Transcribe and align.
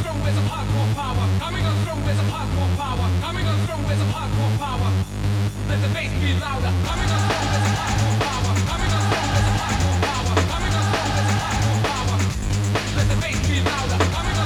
strong 0.00 0.22
with 0.22 0.34
some 0.34 0.48
hardcore 0.48 0.90
power. 0.94 1.24
Coming 1.38 1.64
on 1.64 1.76
strong 1.82 2.00
hardcore 2.32 2.72
power. 2.76 3.06
Coming 3.20 3.46
on 3.46 3.56
strong 3.64 3.82
hardcore 4.12 4.54
power. 4.58 4.90
Let 5.68 5.80
the 5.82 5.88
bass 5.94 6.12
be 6.20 6.30
louder. 6.40 6.72
Coming 6.88 7.10
on 7.14 7.20
strong 7.26 7.46
with 7.52 7.62
some 7.66 7.76
hardcore 7.80 8.16
power. 8.26 8.52
Coming 8.70 8.90
on 8.96 9.02
strong 9.06 9.28
with 9.32 9.44
some 9.46 9.58
hardcore 9.62 9.98
power. 10.06 10.34
Coming 10.52 10.74
on 10.78 10.84
strong 10.90 11.10
hardcore 11.44 11.80
power. 11.90 12.16
Let 12.96 13.06
the 13.10 13.16
bass 13.22 13.38
be 13.48 13.56
louder. 13.64 13.98
Coming 14.16 14.36
on 14.36 14.45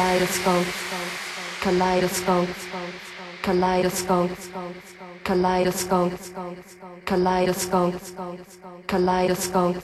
kaleidoscope, 0.00 0.66
kaleidoscope, 1.64 2.50
kaleidoscope, 7.06 7.98
kaleidoscope, 8.88 9.82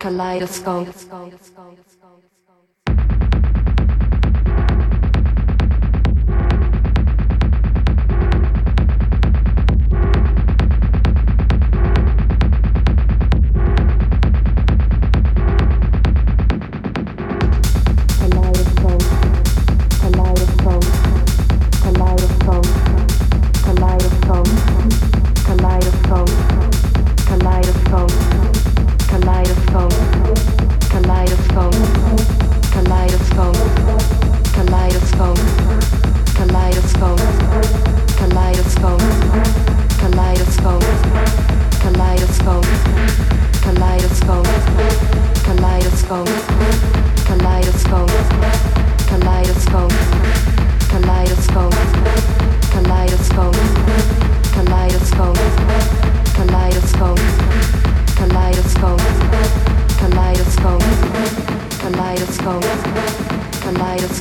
kaleidoscope. 0.00 1.89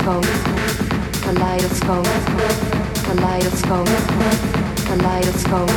kaleidoscope, 0.09 0.27
kaleidoscope, 1.25 2.09
kaleidoscope, 3.05 3.93
kaleidoscope, 4.87 5.73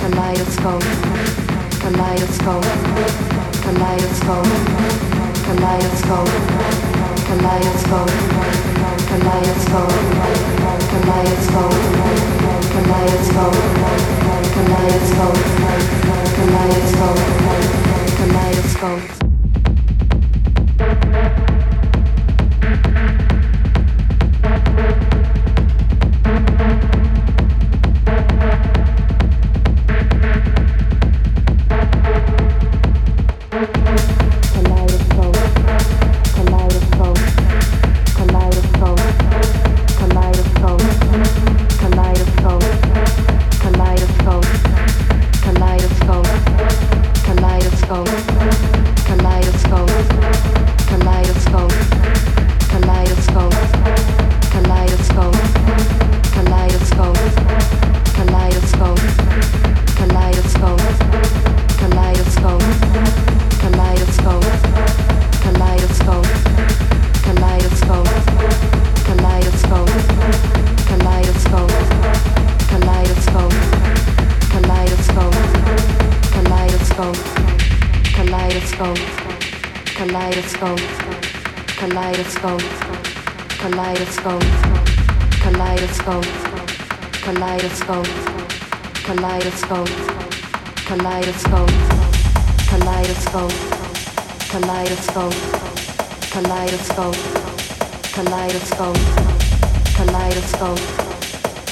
kaleidoscope, 0.00 0.86
kaleidoscope, 1.80 2.68
kaleidoscope, 3.64 4.50
kaleidoscope, 5.46 6.34
kaleidoscope, 7.28 8.12
kaleidoscope, 9.08 9.96
kaleidoscope, 10.90 11.80
kaleidoscope, 12.74 13.60
kaleidoscope, 14.54 15.40
kaleidoscope, 16.36 17.22
kaleidoscope. 18.18 19.29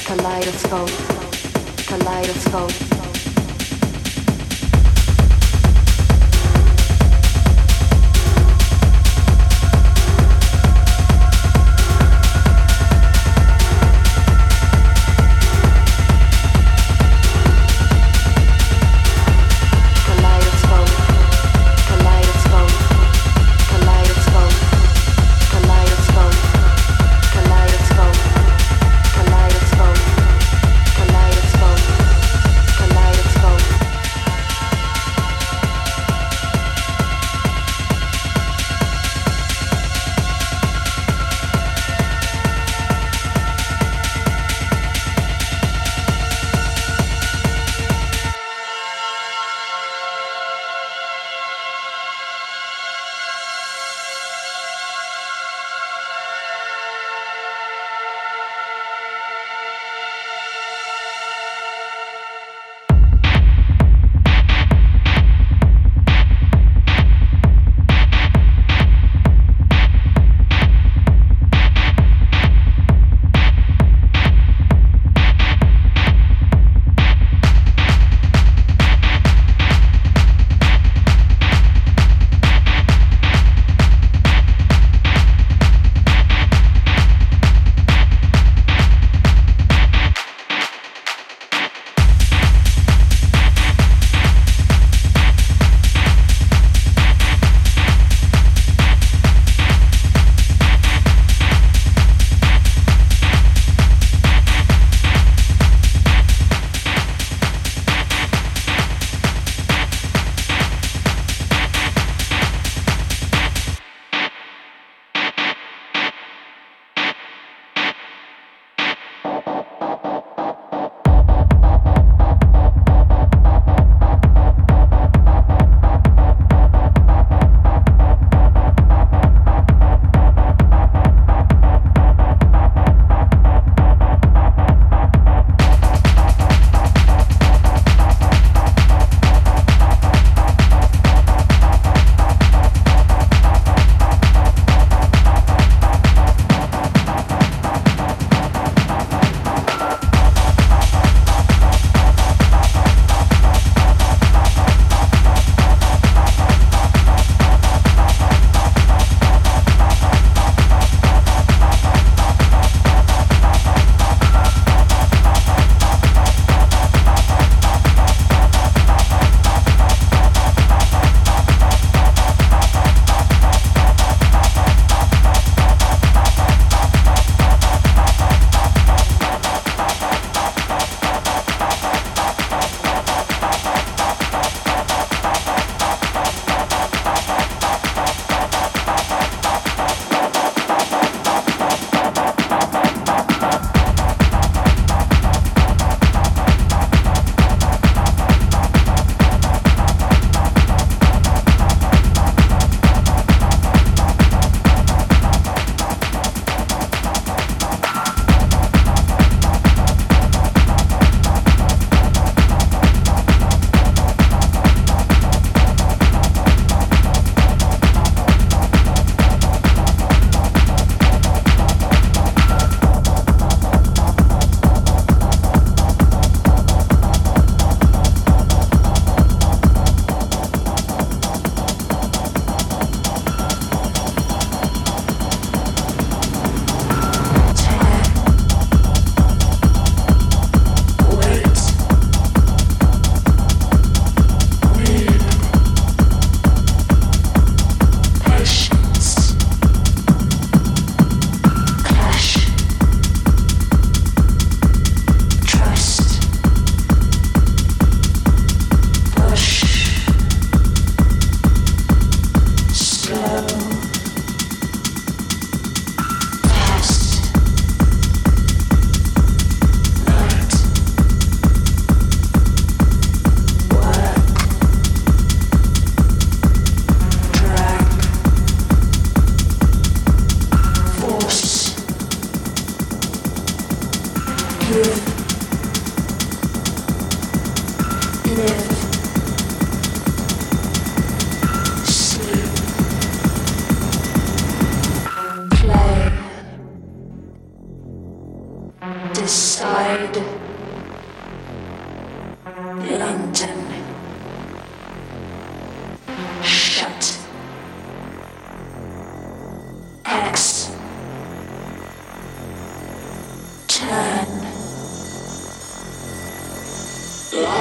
Kaleidoscope. 0.09 0.91
Kaleidoscope. 1.87 2.88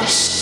house. 0.09 0.38